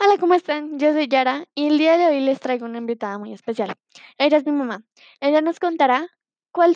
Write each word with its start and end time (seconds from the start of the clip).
Hola, 0.00 0.16
¿cómo 0.18 0.32
están? 0.34 0.78
Yo 0.78 0.92
soy 0.92 1.06
Yara 1.06 1.44
y 1.54 1.66
el 1.66 1.76
día 1.76 1.98
de 1.98 2.06
hoy 2.06 2.20
les 2.20 2.40
traigo 2.40 2.64
una 2.64 2.78
invitada 2.78 3.18
muy 3.18 3.32
especial. 3.32 3.74
Ella 4.16 4.38
es 4.38 4.46
mi 4.46 4.52
mamá. 4.52 4.82
Ella 5.20 5.42
nos 5.42 5.60
contará 5.60 6.08
cuál, 6.50 6.74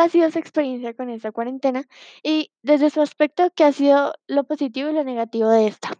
ha 0.00 0.08
sido 0.08 0.30
su 0.30 0.38
experiencia 0.38 0.94
con 0.94 1.10
esta 1.10 1.32
cuarentena 1.32 1.84
y 2.22 2.52
desde 2.62 2.90
su 2.90 3.00
aspecto 3.00 3.50
qué 3.56 3.64
ha 3.64 3.72
sido 3.72 4.14
lo 4.28 4.44
positivo 4.44 4.90
y 4.90 4.92
lo 4.92 5.02
negativo 5.02 5.50
de 5.50 5.66
esta. 5.66 5.90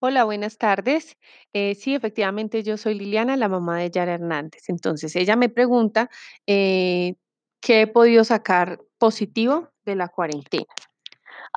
Hola, 0.00 0.24
buenas 0.24 0.58
tardes. 0.58 1.16
Eh, 1.54 1.74
sí, 1.74 1.94
efectivamente, 1.94 2.62
yo 2.62 2.76
soy 2.76 2.94
Liliana, 2.94 3.36
la 3.36 3.48
mamá 3.48 3.78
de 3.78 3.90
Yara 3.90 4.14
Hernández. 4.14 4.68
Entonces, 4.68 5.16
ella 5.16 5.36
me 5.36 5.48
pregunta 5.48 6.10
eh, 6.46 7.14
qué 7.60 7.82
he 7.82 7.86
podido 7.86 8.24
sacar 8.24 8.80
positivo 8.98 9.70
de 9.84 9.96
la 9.96 10.08
cuarentena. 10.08 10.66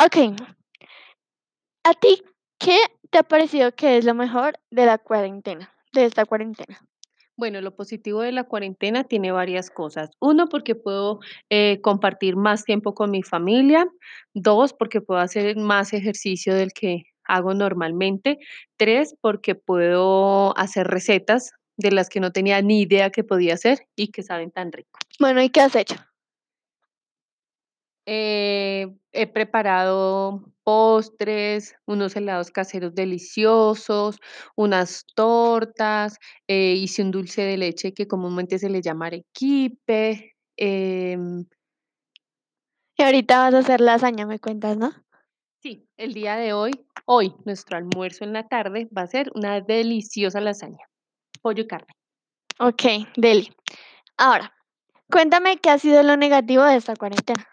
Ok, 0.03 0.35
¿a 1.83 1.93
ti 1.93 2.23
qué 2.57 2.79
te 3.13 3.19
ha 3.19 3.23
parecido 3.23 3.71
que 3.73 3.97
es 3.97 4.05
lo 4.05 4.15
mejor 4.15 4.55
de 4.71 4.87
la 4.87 4.97
cuarentena, 4.97 5.71
de 5.93 6.05
esta 6.05 6.25
cuarentena? 6.25 6.81
Bueno, 7.37 7.61
lo 7.61 7.75
positivo 7.75 8.21
de 8.21 8.31
la 8.31 8.43
cuarentena 8.43 9.03
tiene 9.03 9.31
varias 9.31 9.69
cosas. 9.69 10.09
Uno, 10.19 10.49
porque 10.49 10.73
puedo 10.73 11.19
eh, 11.51 11.79
compartir 11.81 12.35
más 12.35 12.63
tiempo 12.63 12.95
con 12.95 13.11
mi 13.11 13.21
familia. 13.21 13.87
Dos, 14.33 14.73
porque 14.73 14.99
puedo 14.99 15.19
hacer 15.19 15.55
más 15.57 15.93
ejercicio 15.93 16.55
del 16.55 16.73
que 16.73 17.03
hago 17.23 17.53
normalmente. 17.53 18.39
Tres, 18.77 19.15
porque 19.21 19.53
puedo 19.53 20.57
hacer 20.57 20.87
recetas 20.87 21.51
de 21.77 21.91
las 21.91 22.09
que 22.09 22.19
no 22.19 22.31
tenía 22.31 22.63
ni 22.63 22.81
idea 22.81 23.11
que 23.11 23.23
podía 23.23 23.53
hacer 23.53 23.87
y 23.95 24.07
que 24.07 24.23
saben 24.23 24.49
tan 24.49 24.71
rico. 24.71 24.99
Bueno, 25.19 25.41
¿y 25.43 25.49
qué 25.49 25.61
has 25.61 25.75
hecho? 25.75 25.95
Eh, 28.05 28.87
he 29.13 29.27
preparado 29.27 30.43
postres, 30.63 31.75
unos 31.85 32.15
helados 32.15 32.51
caseros 32.51 32.95
deliciosos, 32.95 34.19
unas 34.55 35.05
tortas, 35.15 36.17
eh, 36.47 36.73
hice 36.73 37.01
un 37.01 37.11
dulce 37.11 37.43
de 37.43 37.57
leche 37.57 37.93
que 37.93 38.07
comúnmente 38.07 38.59
se 38.59 38.69
le 38.69 38.81
llama 38.81 39.07
arequipe. 39.07 40.33
em, 40.57 41.45
Y 42.97 43.03
ahorita 43.03 43.37
vas 43.39 43.53
a 43.53 43.59
hacer 43.59 43.81
lasaña, 43.81 44.25
me 44.25 44.39
cuentas, 44.39 44.77
¿no? 44.77 44.91
sí, 45.63 45.87
el 45.95 46.13
día 46.13 46.35
de 46.35 46.53
hoy, 46.53 46.71
hoy, 47.05 47.33
nuestro 47.45 47.77
almuerzo 47.77 48.25
en 48.25 48.33
la 48.33 48.47
tarde 48.47 48.89
va 48.95 49.03
a 49.03 49.07
ser 49.07 49.31
una 49.33 49.61
deliciosa 49.61 50.41
lasaña, 50.41 50.85
pollo 51.41 51.63
y 51.63 51.67
carne. 51.67 51.93
Ok, 52.59 52.83
Deli. 53.15 53.49
Ahora, 54.17 54.53
cuéntame 55.09 55.57
qué 55.57 55.69
ha 55.69 55.79
sido 55.79 56.03
lo 56.03 56.17
negativo 56.17 56.63
de 56.63 56.75
esta 56.75 56.95
cuarentena. 56.95 57.47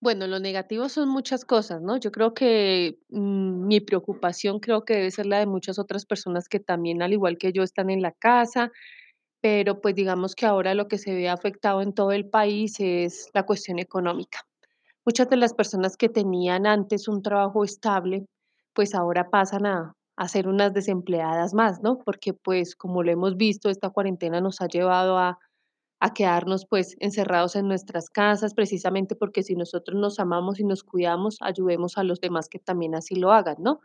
Bueno, 0.00 0.26
lo 0.26 0.38
negativo 0.38 0.88
son 0.88 1.08
muchas 1.08 1.44
cosas, 1.44 1.80
¿no? 1.80 1.96
Yo 1.96 2.12
creo 2.12 2.34
que 2.34 2.98
mm, 3.08 3.66
mi 3.66 3.80
preocupación 3.80 4.60
creo 4.60 4.84
que 4.84 4.94
debe 4.94 5.10
ser 5.10 5.26
la 5.26 5.38
de 5.38 5.46
muchas 5.46 5.78
otras 5.78 6.04
personas 6.04 6.48
que 6.48 6.60
también, 6.60 7.02
al 7.02 7.12
igual 7.14 7.38
que 7.38 7.52
yo, 7.52 7.62
están 7.62 7.88
en 7.90 8.02
la 8.02 8.12
casa, 8.12 8.70
pero 9.42 9.80
pues 9.80 9.94
digamos 9.94 10.34
que 10.34 10.46
ahora 10.46 10.74
lo 10.74 10.88
que 10.88 10.98
se 10.98 11.14
ve 11.14 11.28
afectado 11.30 11.82
en 11.82 11.94
todo 11.94 12.12
el 12.12 12.28
país 12.28 12.76
es 12.80 13.30
la 13.34 13.44
cuestión 13.44 13.78
económica. 13.80 14.40
Muchas 15.06 15.30
de 15.30 15.36
las 15.36 15.54
personas 15.54 15.96
que 15.96 16.08
tenían 16.10 16.66
antes 16.66 17.08
un 17.08 17.22
trabajo 17.22 17.64
estable, 17.64 18.26
pues 18.74 18.94
ahora 18.94 19.30
pasan 19.30 19.66
a, 19.66 19.94
a 20.16 20.28
ser 20.28 20.48
unas 20.48 20.74
desempleadas 20.74 21.54
más, 21.54 21.82
¿no? 21.82 21.98
Porque 21.98 22.34
pues 22.34 22.76
como 22.76 23.02
lo 23.02 23.12
hemos 23.12 23.36
visto, 23.36 23.70
esta 23.70 23.90
cuarentena 23.90 24.40
nos 24.40 24.60
ha 24.60 24.68
llevado 24.68 25.18
a 25.18 25.38
a 26.00 26.12
quedarnos 26.14 26.66
pues 26.66 26.96
encerrados 27.00 27.56
en 27.56 27.68
nuestras 27.68 28.10
casas, 28.10 28.54
precisamente 28.54 29.16
porque 29.16 29.42
si 29.42 29.54
nosotros 29.56 29.98
nos 29.98 30.18
amamos 30.20 30.60
y 30.60 30.64
nos 30.64 30.82
cuidamos, 30.84 31.38
ayudemos 31.40 31.98
a 31.98 32.04
los 32.04 32.20
demás 32.20 32.48
que 32.48 32.58
también 32.58 32.94
así 32.94 33.14
lo 33.16 33.32
hagan, 33.32 33.56
¿no? 33.60 33.80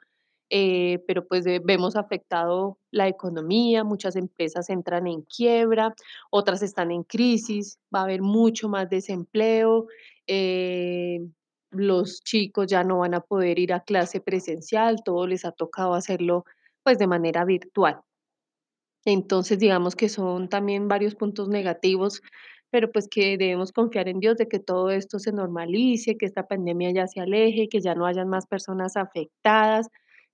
Eh, 0.54 1.02
pero 1.08 1.26
pues 1.28 1.46
eh, 1.48 1.62
vemos 1.64 1.96
afectado 1.96 2.78
la 2.92 3.08
economía, 3.08 3.86
muchas 3.86 4.18
empresas 4.18 4.70
entran 4.70 5.08
en 5.08 5.22
quiebra, 5.22 5.96
otras 6.30 6.62
están 6.62 6.92
en 6.92 7.04
crisis, 7.04 7.80
va 7.94 8.02
a 8.02 8.04
haber 8.04 8.22
mucho 8.22 8.68
más 8.68 8.90
desempleo, 8.90 9.88
eh, 10.28 11.22
los 11.70 12.22
chicos 12.24 12.68
ya 12.68 12.84
no 12.84 13.00
van 13.00 13.14
a 13.14 13.22
poder 13.22 13.60
ir 13.60 13.72
a 13.74 13.80
clase 13.86 14.20
presencial, 14.20 14.98
todo 15.06 15.26
les 15.26 15.46
ha 15.46 15.54
tocado 15.54 15.94
hacerlo 15.94 16.44
pues 16.84 16.98
de 17.00 17.08
manera 17.08 17.46
virtual. 17.46 18.02
Entonces, 19.06 19.60
digamos 19.60 19.96
que 19.96 20.10
son 20.10 20.50
también 20.50 20.88
varios 20.88 21.16
puntos 21.16 21.50
negativos, 21.50 22.22
pero 22.70 22.92
pues 22.92 23.08
que 23.10 23.38
debemos 23.38 23.72
confiar 23.72 24.08
en 24.08 24.20
Dios 24.20 24.38
de 24.38 24.48
que 24.48 24.60
todo 24.60 24.92
esto 24.92 25.20
se 25.20 25.32
normalice, 25.32 26.18
que 26.18 26.26
esta 26.26 26.48
pandemia 26.48 26.92
ya 26.92 27.08
se 27.08 27.20
aleje, 27.20 27.68
que 27.68 27.82
ya 27.82 27.96
no 27.96 28.06
hayan 28.06 28.30
más 28.30 28.48
personas 28.48 28.96
afectadas, 28.96 29.90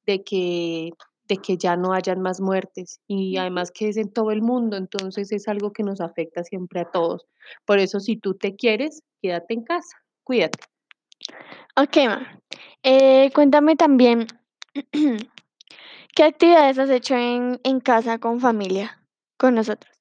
de 0.06 0.24
que, 0.24 0.92
de 1.28 1.38
que 1.38 1.58
ya 1.58 1.76
no 1.76 1.94
hayan 1.94 2.22
más 2.22 2.40
muertes. 2.40 3.02
Y 3.08 3.38
además 3.38 3.72
que 3.72 3.90
es 3.90 3.98
en 3.98 4.12
todo 4.12 4.32
el 4.32 4.42
mundo, 4.42 4.78
entonces 4.78 5.32
es 5.32 5.48
algo 5.48 5.72
que 5.72 5.84
nos 5.84 6.00
afecta 6.00 6.44
siempre 6.44 6.82
a 6.82 6.92
todos. 6.92 7.26
Por 7.66 7.80
eso, 7.80 8.00
si 8.00 8.18
tú 8.18 8.36
te 8.36 8.56
quieres, 8.56 9.02
quédate 9.22 9.54
en 9.56 9.64
casa, 9.64 9.98
cuídate. 10.24 10.60
Ok, 11.76 11.98
ma. 12.06 12.42
Eh, 12.84 13.32
cuéntame 13.34 13.76
también, 13.76 14.28
¿qué 16.18 16.24
actividades 16.24 16.80
has 16.80 16.90
hecho 16.90 17.14
en, 17.14 17.60
en 17.64 17.80
casa 17.80 18.18
con 18.18 18.40
familia, 18.40 19.06
con 19.38 19.54
nosotros? 19.54 19.96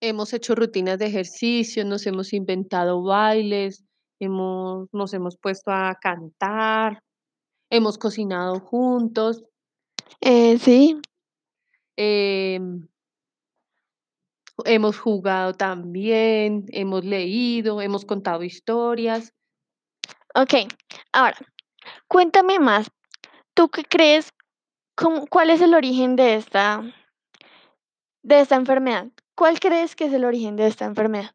Hemos 0.00 0.32
hecho 0.32 0.54
rutinas 0.54 0.98
de 0.98 1.04
ejercicio, 1.04 1.84
nos 1.84 2.06
hemos 2.06 2.32
inventado 2.32 3.02
bailes, 3.02 3.84
hemos, 4.18 4.88
nos 4.90 5.12
hemos 5.12 5.36
puesto 5.36 5.70
a 5.70 5.98
cantar, 6.00 7.02
hemos 7.70 7.98
cocinado 7.98 8.58
juntos, 8.58 9.44
Eh, 10.22 10.58
sí, 10.58 10.98
em, 11.98 12.88
hemos 14.64 14.98
jugado 14.98 15.52
también, 15.52 16.64
hemos 16.68 17.04
leído, 17.04 17.82
hemos 17.82 18.06
contado 18.06 18.44
historias. 18.44 19.34
ok. 20.34 20.54
Ahora, 21.12 21.36
cuéntame 22.08 22.58
más. 22.58 22.90
¿Tú 23.52 23.68
qué 23.68 23.84
crees? 23.84 24.32
Cómo- 24.94 25.26
¿Cuál 25.26 25.50
es 25.50 25.60
el 25.60 25.74
origen 25.74 26.16
de 26.16 26.34
esta, 26.34 26.82
de 28.22 28.40
esta 28.40 28.56
enfermedad? 28.56 29.08
¿Cuál 29.36 29.58
crees 29.60 29.96
que 29.96 30.04
es 30.06 30.12
el 30.12 30.24
origen 30.24 30.56
de 30.56 30.66
esta 30.66 30.84
enfermedad? 30.84 31.34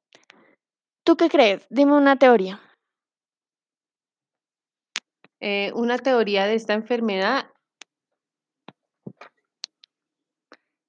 ¿Tú 1.05 1.17
qué 1.17 1.29
crees? 1.29 1.65
Dime 1.69 1.93
una 1.93 2.17
teoría. 2.17 2.61
Eh, 5.41 5.71
una 5.73 5.97
teoría 5.97 6.45
de 6.45 6.55
esta 6.55 6.73
enfermedad, 6.73 7.45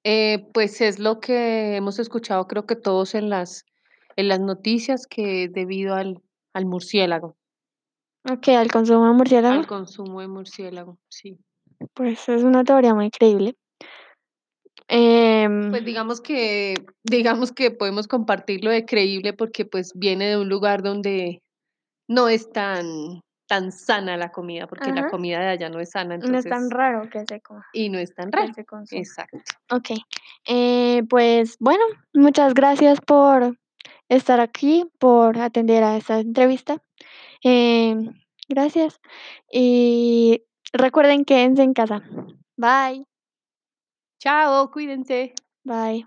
eh, 0.03 0.45
pues 0.53 0.81
es 0.81 0.99
lo 0.99 1.19
que 1.19 1.75
hemos 1.77 1.99
escuchado, 1.99 2.47
creo 2.47 2.65
que 2.65 2.75
todos 2.75 3.15
en 3.15 3.29
las, 3.29 3.65
en 4.17 4.27
las 4.27 4.41
noticias, 4.41 5.07
que 5.07 5.47
debido 5.49 5.95
al, 5.95 6.21
al 6.53 6.65
murciélago, 6.65 7.37
Ok, 8.29 8.49
al 8.49 8.69
consumo 8.71 9.07
de 9.07 9.13
murciélago. 9.13 9.55
al 9.59 9.67
consumo 9.67 10.19
de 10.21 10.27
murciélago, 10.27 10.99
sí. 11.07 11.39
Pues 11.93 12.27
es 12.29 12.43
una 12.43 12.63
teoría 12.63 12.93
muy 12.93 13.09
creíble. 13.09 13.55
Em, 14.87 15.69
Pues 15.69 15.85
digamos 15.85 16.21
que 16.21 16.75
digamos 17.03 17.51
que 17.51 17.71
podemos 17.71 18.07
compartirlo 18.07 18.71
de 18.71 18.85
creíble 18.85 19.33
porque, 19.33 19.65
pues, 19.65 19.91
viene 19.95 20.27
de 20.29 20.37
un 20.37 20.49
lugar 20.49 20.83
donde 20.83 21.41
no 22.07 22.27
es 22.27 22.51
tan 22.51 23.21
tan 23.47 23.73
sana 23.73 24.15
la 24.15 24.31
comida, 24.31 24.65
porque 24.65 24.93
la 24.93 25.09
comida 25.09 25.39
de 25.41 25.47
allá 25.49 25.69
no 25.69 25.81
es 25.81 25.89
sana, 25.89 26.15
no 26.17 26.23
es 26.37 26.45
tan 26.45 26.53
entonces 26.53 26.69
raro 26.69 27.09
que 27.09 27.25
se 27.27 27.41
coma, 27.41 27.65
y 27.73 27.89
no 27.89 27.99
es 27.99 28.15
tan 28.15 28.31
que 28.31 28.37
raro. 28.37 28.53
se 28.53 28.63
consuma. 28.63 29.01
Exacto. 29.01 29.37
Ok, 29.69 29.89
eh, 30.47 31.03
pues 31.09 31.57
bueno, 31.59 31.83
muchas 32.13 32.53
gracias 32.53 33.01
por 33.01 33.57
estar 34.07 34.39
aquí, 34.39 34.85
por 34.99 35.37
atender 35.37 35.83
a 35.83 35.97
esta 35.97 36.19
entrevista. 36.19 36.77
Em, 37.43 38.13
gracias 38.47 39.01
y 39.51 40.43
recuerden 40.73 41.25
quédense 41.25 41.63
en 41.63 41.73
casa. 41.73 42.01
Bye, 42.57 43.05
Chao, 44.19 44.71
cuídense. 44.71 45.33
bye. 45.65 46.05